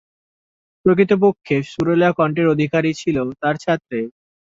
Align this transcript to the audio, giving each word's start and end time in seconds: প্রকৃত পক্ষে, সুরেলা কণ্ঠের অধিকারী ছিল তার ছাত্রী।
প্রকৃত 0.85 1.11
পক্ষে, 1.23 1.55
সুরেলা 1.71 2.09
কণ্ঠের 2.17 2.47
অধিকারী 2.53 2.91
ছিল 3.01 3.17
তার 3.41 3.55
ছাত্রী। 3.63 4.01